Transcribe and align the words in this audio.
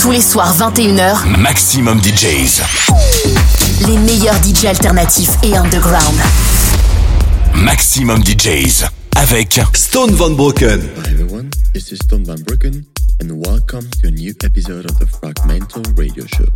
Tous 0.00 0.10
les 0.12 0.20
soirs 0.20 0.56
21h, 0.56 1.38
Maximum 1.38 2.00
DJs. 2.00 2.62
les 3.86 3.98
meilleurs 3.98 4.36
DJ 4.42 4.66
alternatifs 4.66 5.30
et 5.42 5.56
underground. 5.56 6.14
Maximum 7.54 8.22
DJs. 8.22 8.84
Avec 9.16 9.60
Stone 9.74 10.12
Van 10.14 10.30
Broken. 10.30 10.80
Hi 10.80 11.10
everyone, 11.12 11.50
this 11.72 11.90
is 11.92 11.98
Stone 12.04 12.24
Van 12.24 12.36
Bruggen, 12.42 12.84
and 13.20 13.44
welcome 13.46 13.88
to 14.02 14.08
a 14.08 14.10
new 14.10 14.34
episode 14.44 14.84
of 14.90 14.98
the 14.98 15.06
Fragmental 15.06 15.82
Radio 15.98 16.24
Show. 16.26 16.46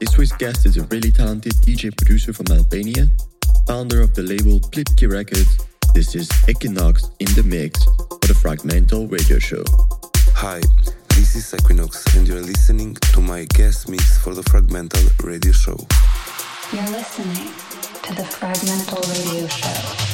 This 0.00 0.16
week's 0.18 0.32
guest 0.36 0.66
is 0.66 0.76
a 0.76 0.82
really 0.84 1.10
talented 1.10 1.52
DJ 1.66 1.96
producer 1.96 2.32
from 2.32 2.46
Albania, 2.50 3.06
founder 3.66 4.00
of 4.00 4.14
the 4.14 4.22
label 4.22 4.58
Plipki 4.70 5.10
Records. 5.10 5.58
This 5.94 6.14
is 6.14 6.28
Equinox 6.48 7.08
in 7.20 7.26
the 7.34 7.42
mix 7.44 7.84
for 7.84 8.26
the 8.26 8.34
Fragmental 8.34 9.10
Radio 9.10 9.38
Show. 9.38 9.62
Hi, 10.36 10.60
this 11.14 11.36
is 11.36 11.54
Equinox, 11.54 12.16
and 12.16 12.26
you're 12.26 12.40
listening 12.40 12.94
to 13.12 13.20
my 13.20 13.44
guest 13.54 13.88
mix 13.88 14.18
for 14.18 14.34
the 14.34 14.42
Fragmental 14.42 15.02
Radio 15.22 15.52
Show. 15.52 15.78
You're 16.72 16.90
listening 16.90 17.52
to 18.02 18.14
the 18.14 18.24
Fragmental 18.24 19.00
Radio 19.08 19.46
Show. 19.46 20.04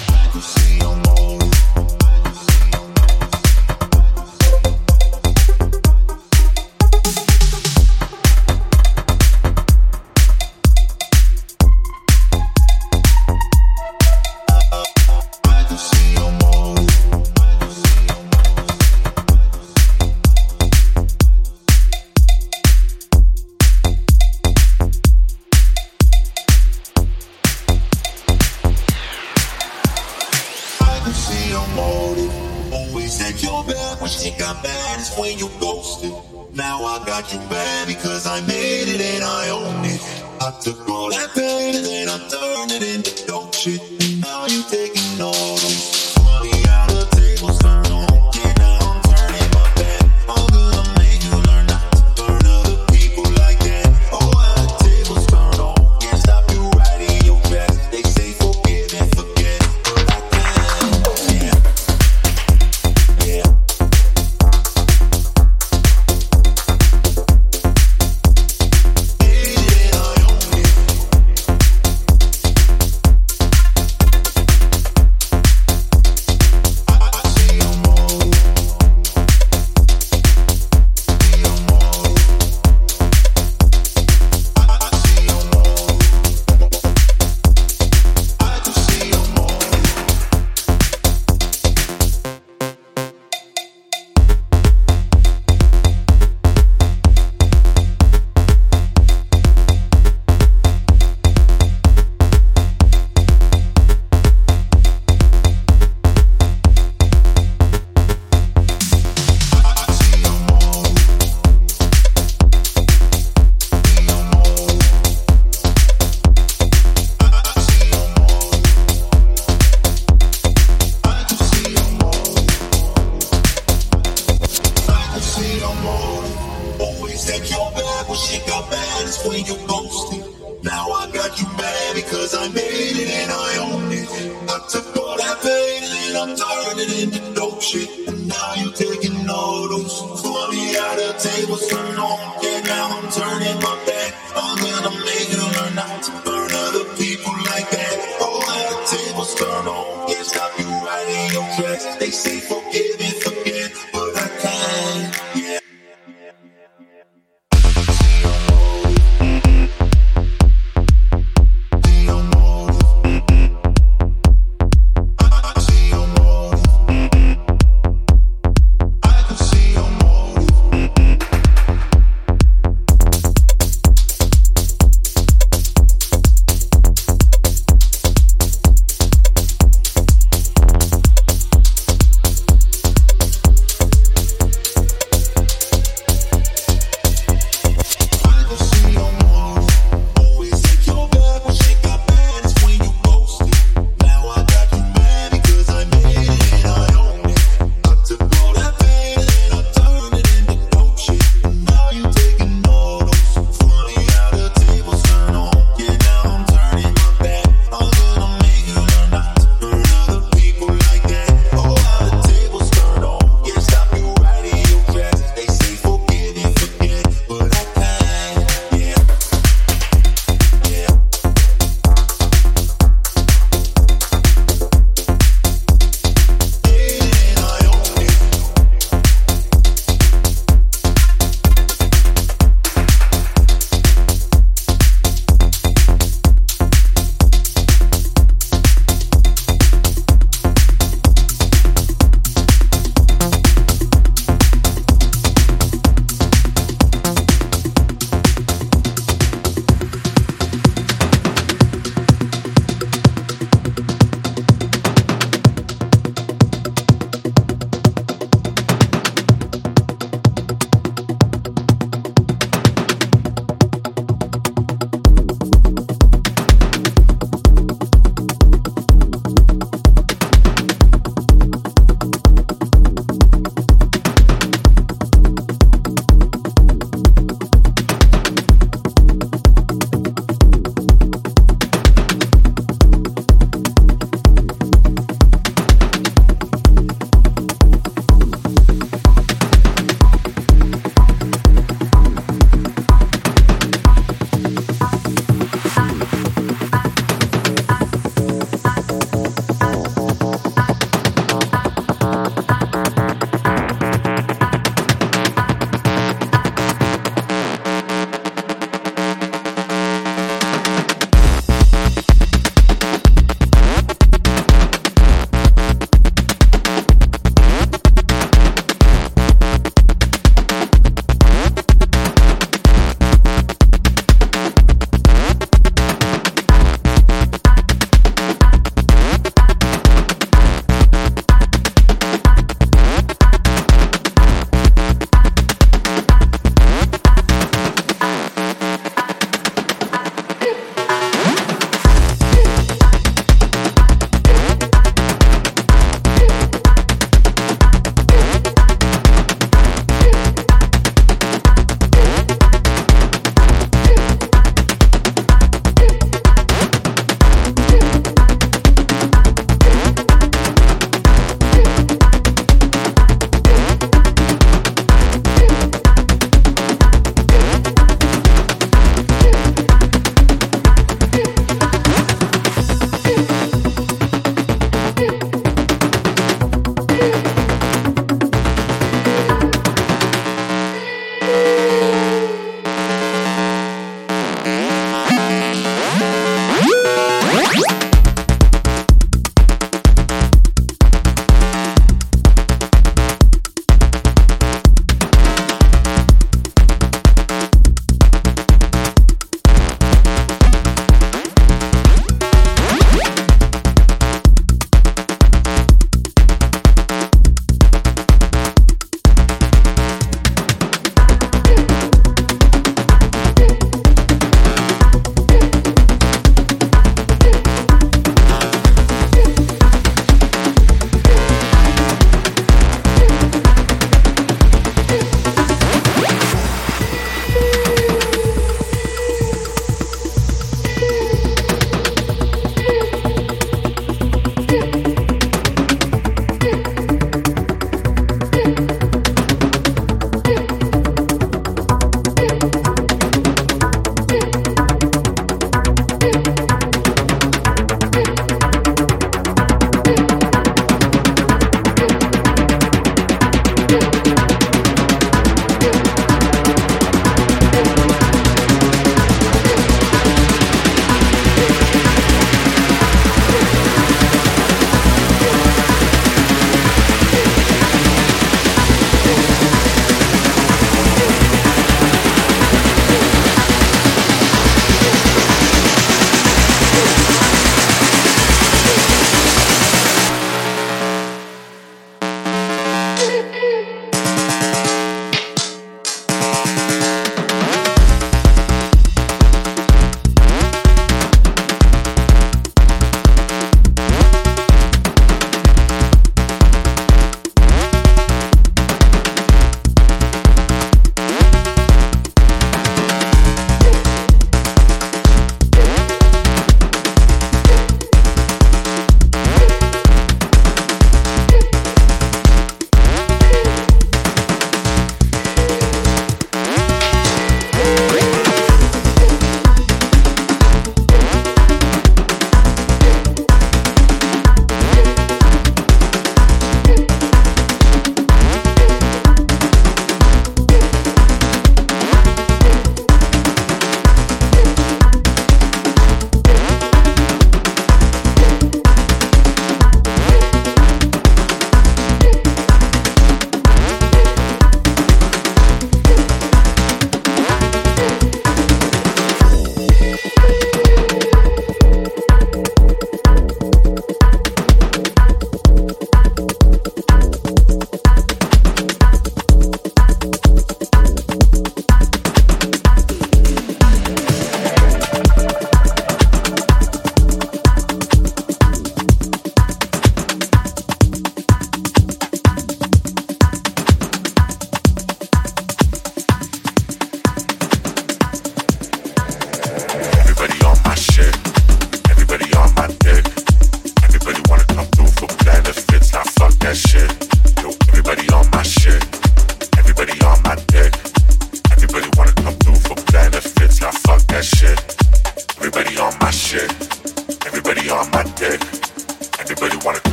When 35.21 35.39
you 35.39 35.51
ghosted. 35.61 36.13
Now 36.55 36.83
I 36.83 37.05
got 37.05 37.33
you 37.33 37.39
back 37.51 37.87
because 37.87 38.27
I 38.27 38.41
made 38.41 38.89
it 38.89 39.01
and 39.01 39.23
I 39.23 39.51
own 39.51 39.85
it. 39.85 40.01
I 40.41 40.51
took 40.63 40.89
all 40.89 41.11
that 41.11 41.31
pain 41.35 41.77
and 41.77 41.85
then 41.85 42.09
I 42.09 42.19
turned 42.29 42.73
it 42.73 42.83
into 42.83 43.27
dope 43.27 43.55
shit. 43.55 44.00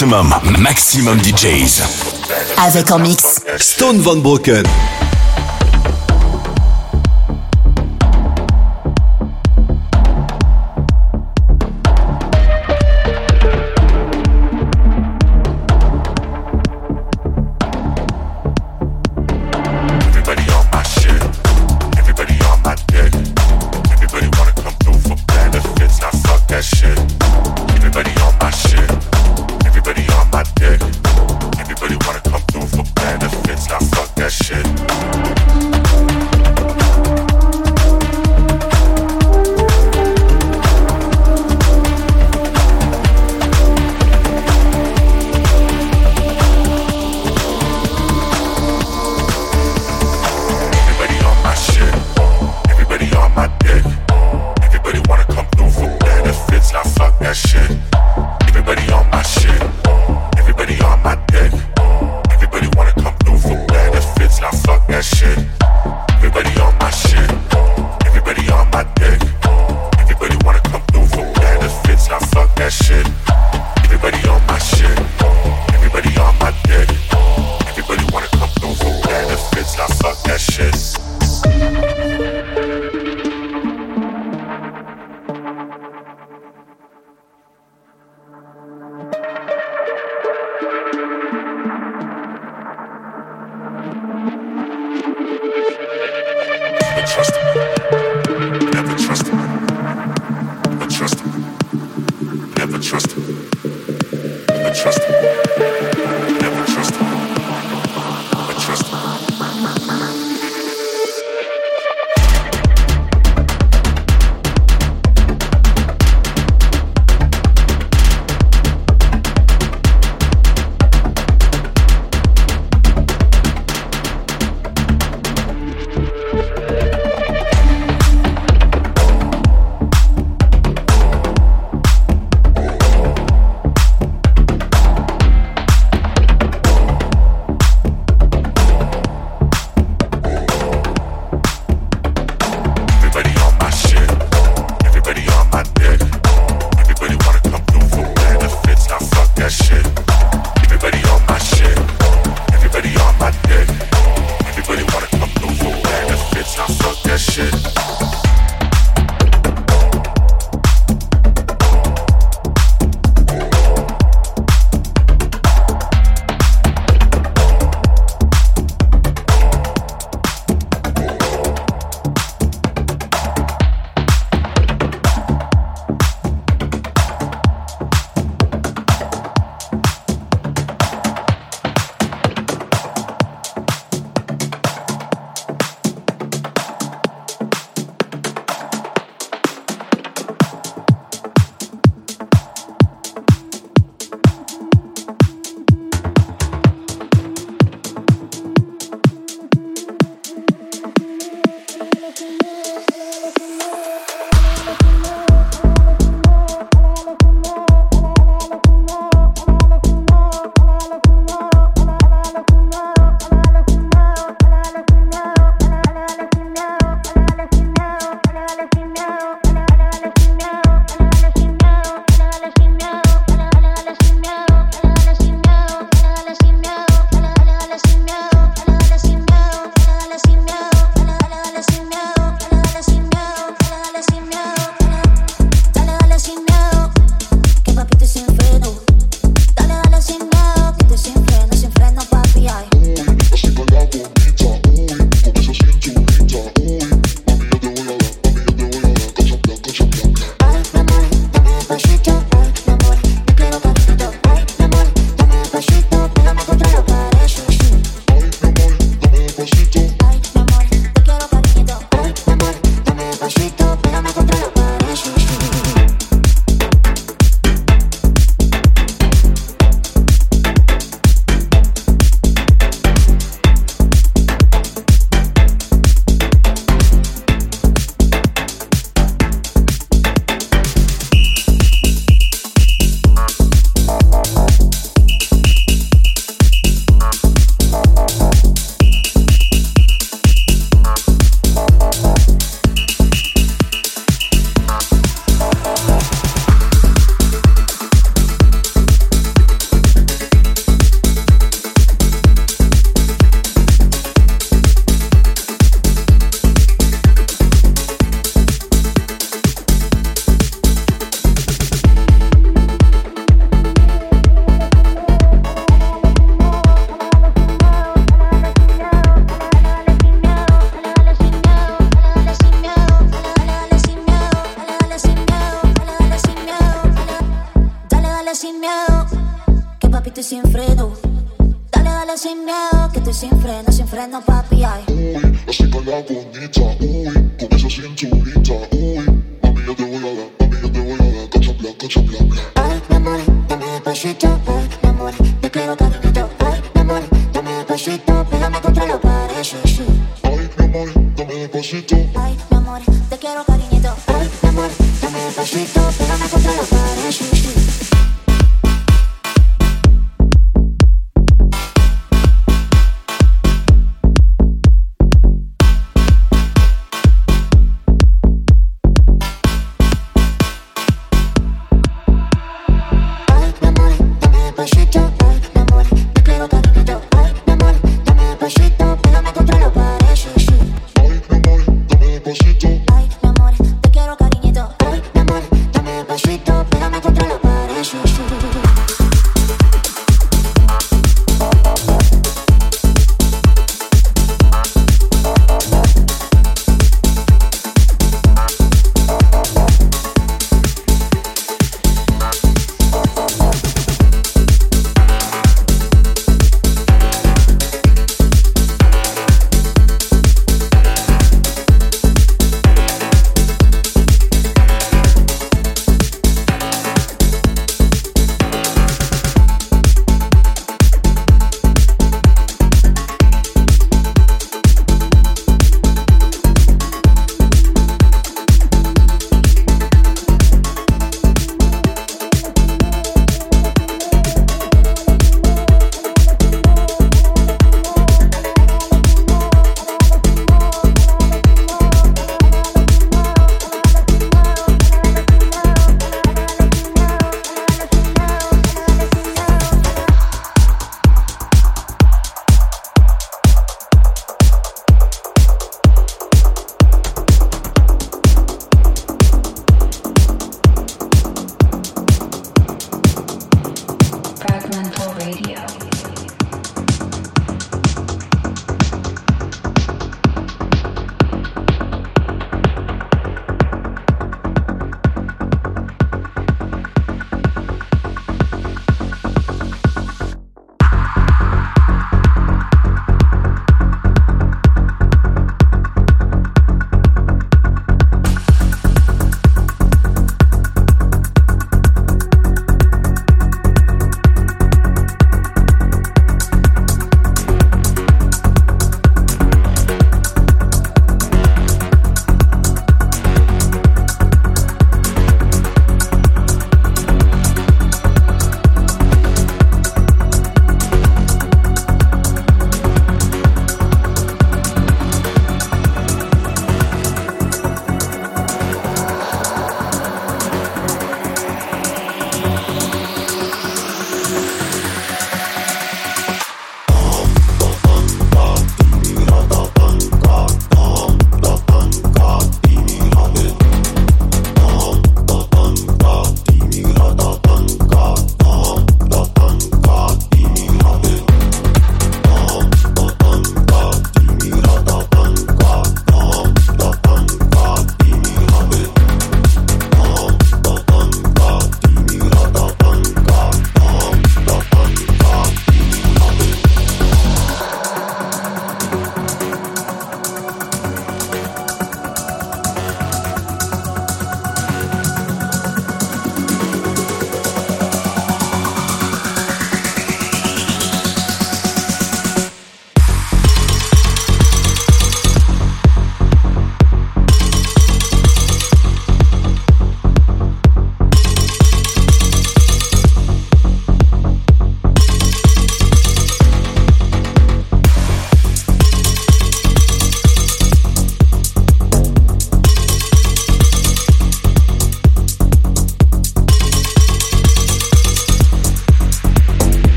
Maximum, 0.00 0.34
maximum 0.58 1.18
DJs. 1.20 1.82
Avec 2.56 2.90
en 2.90 2.98
mix. 2.98 3.42
Stone 3.58 4.00
Van 4.00 4.16
Broken. 4.16 4.64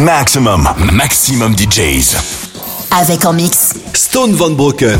Maximum, 0.00 0.66
maximum 0.92 1.54
DJs. 1.54 2.16
Avec 2.90 3.26
en 3.26 3.34
mix 3.34 3.74
Stone 3.92 4.32
Van 4.32 4.50
Broken. 4.50 4.98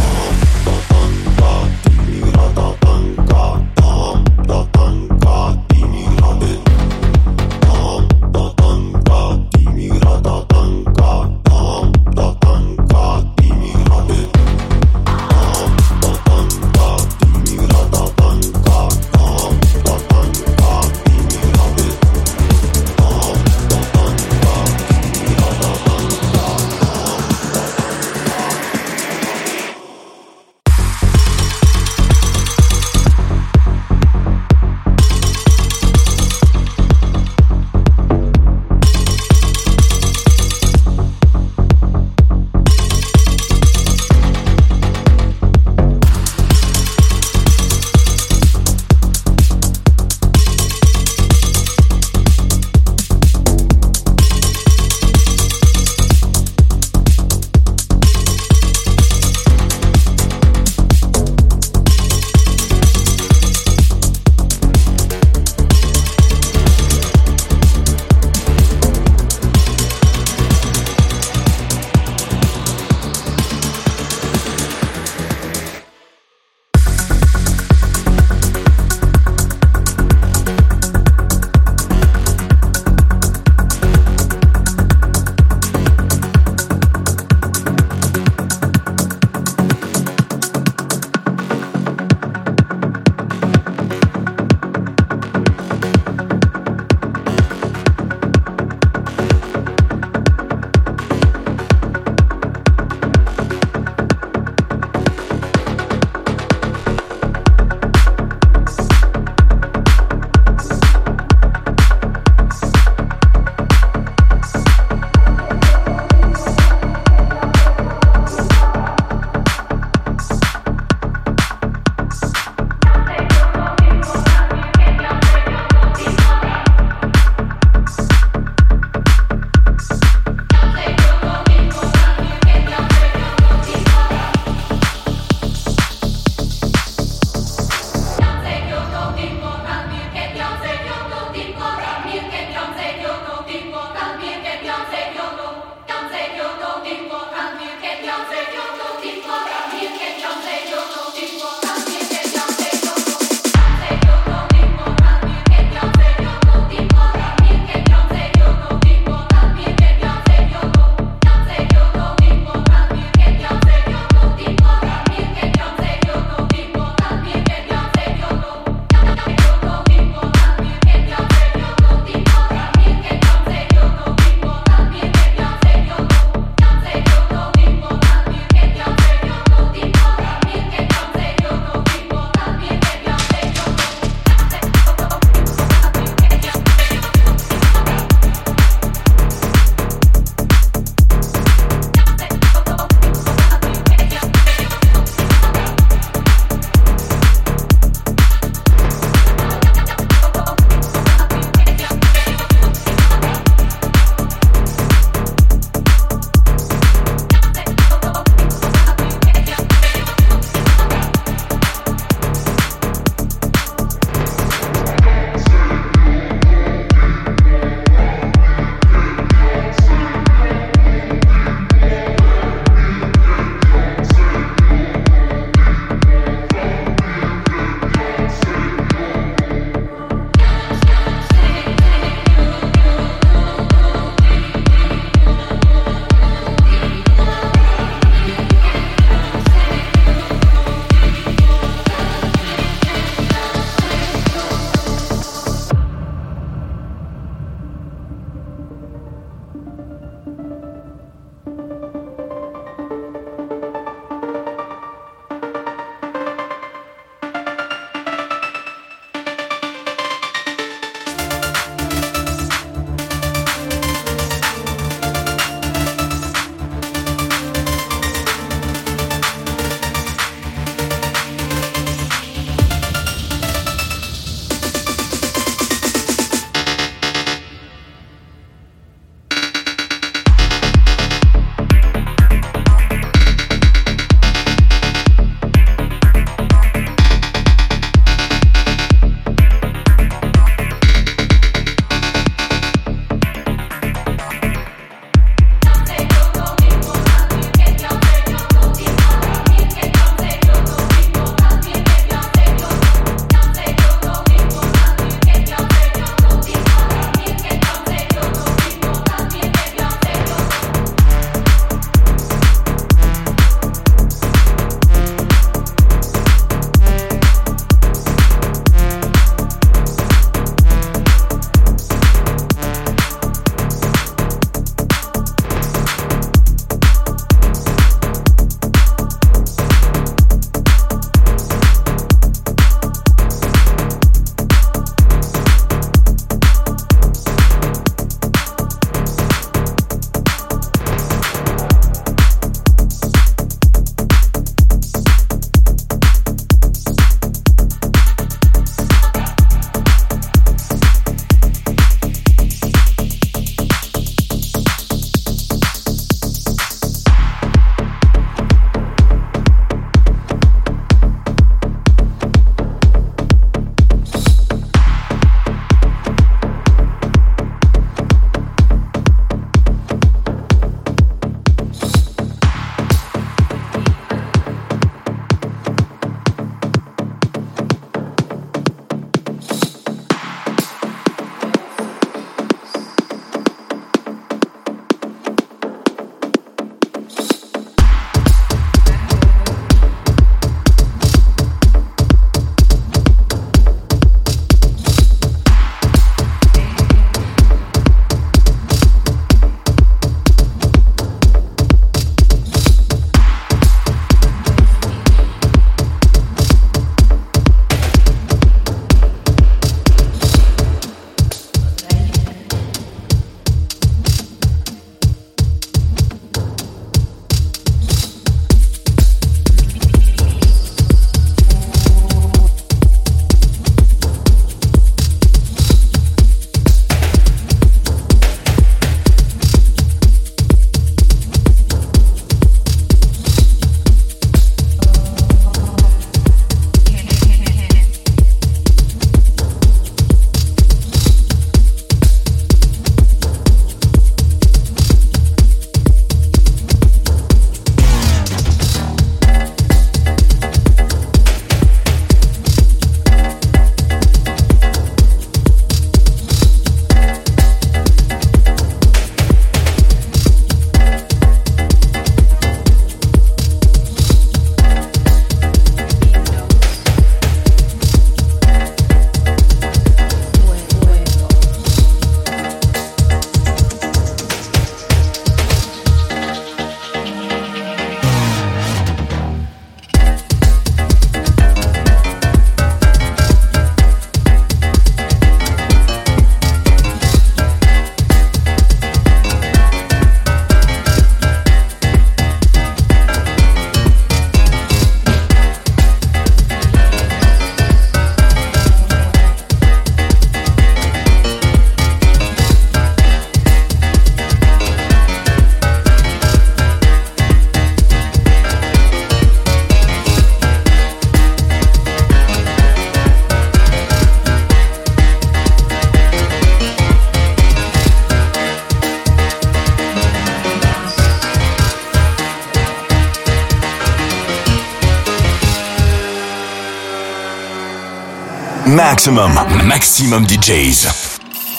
Maximum, 529.01 529.33
maximum 529.65 530.27
DJs. 530.27 530.87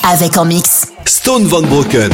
Avec 0.04 0.38
en 0.38 0.46
mix. 0.46 0.86
Stone 1.08 1.48
Van 1.48 1.64
Broken. 1.64 2.12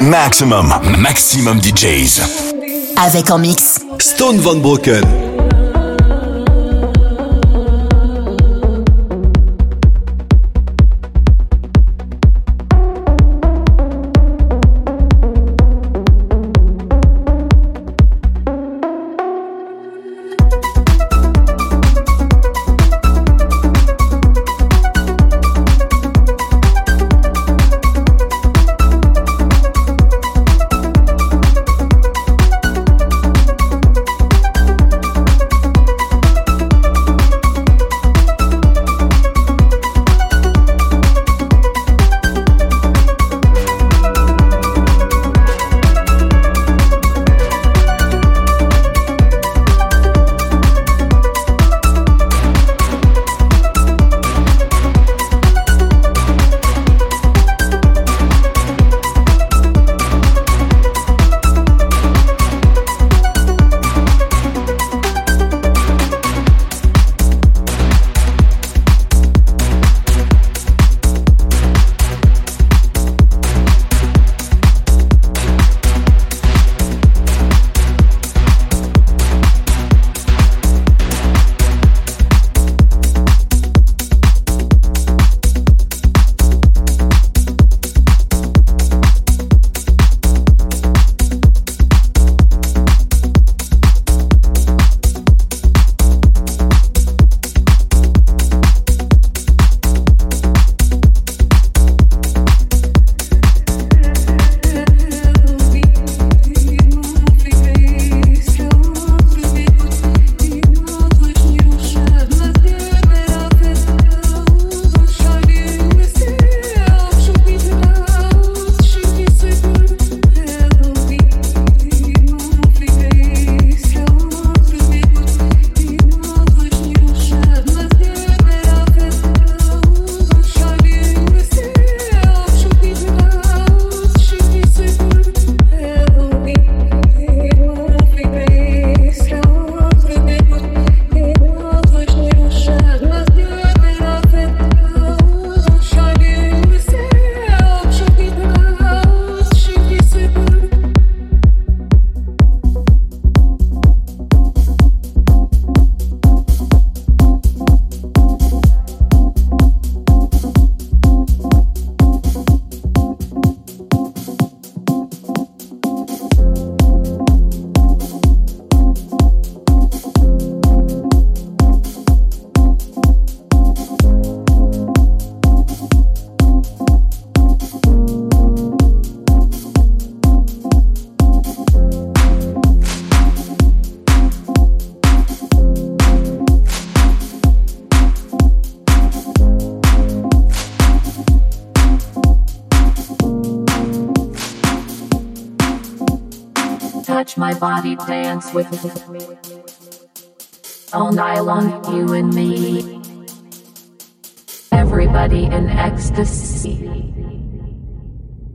Maximum, 0.00 0.72
maximum 0.98 1.60
DJs. 1.60 2.20
Avec 2.96 3.30
en 3.30 3.38
mix. 3.38 3.80
Stone 3.98 4.38
Van 4.38 4.56
Broken. 4.56 5.25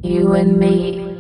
You 0.04 0.34
and 0.34 0.58
me. 0.60 1.11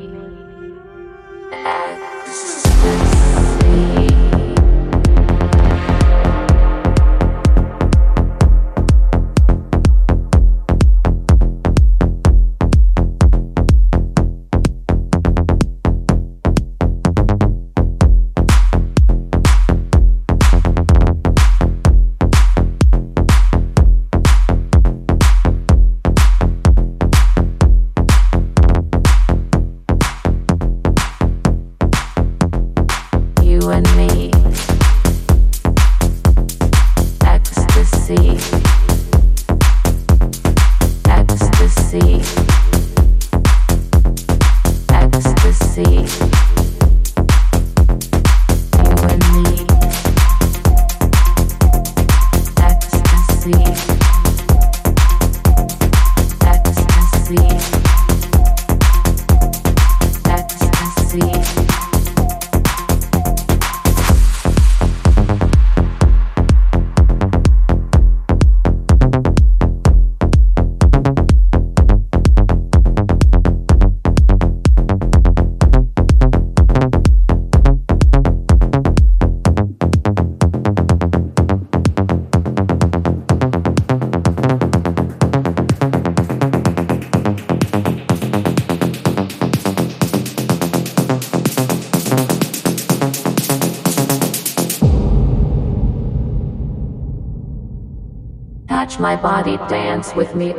Dance 99.57 100.13
with 100.15 100.35
me. 100.35 100.53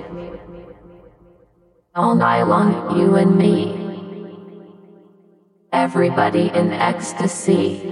All 1.94 2.14
night 2.14 2.44
long, 2.44 2.98
you 2.98 3.16
and 3.16 3.36
me. 3.36 3.78
Everybody 5.72 6.48
in 6.48 6.72
ecstasy. 6.72 7.91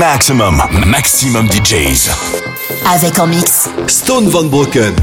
Maximum, 0.00 0.62
maximum 0.86 1.46
DJs. 1.50 2.08
Avec 2.86 3.18
en 3.18 3.26
mix 3.26 3.68
Stone 3.86 4.30
Van 4.30 4.44
Broken. 4.44 4.94